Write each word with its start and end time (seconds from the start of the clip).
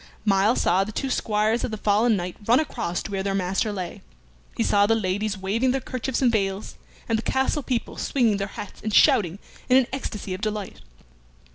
Myles 0.25 0.61
saw 0.61 0.83
the 0.83 0.91
two 0.91 1.11
squires 1.11 1.63
of 1.63 1.69
the 1.69 1.77
fallen 1.77 2.15
knight 2.15 2.35
run 2.47 2.59
across 2.59 3.03
to 3.03 3.11
where 3.11 3.21
their 3.21 3.35
master 3.35 3.71
lay, 3.71 4.01
he 4.57 4.63
saw 4.63 4.87
the 4.87 4.95
ladies 4.95 5.37
waving 5.37 5.69
their 5.69 5.79
kerchiefs 5.79 6.23
and 6.23 6.31
veils, 6.31 6.73
and 7.07 7.19
the 7.19 7.21
castle 7.21 7.61
people 7.61 7.97
swinging 7.97 8.37
their 8.37 8.47
hats 8.47 8.81
and 8.81 8.95
shouting 8.95 9.37
in 9.69 9.77
an 9.77 9.85
ecstasy 9.93 10.33
of 10.33 10.41
delight. 10.41 10.79